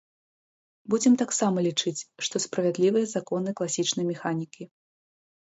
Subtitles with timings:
[0.93, 4.63] Будзем таксама лічыць, што справядлівыя законы класічнай механікі.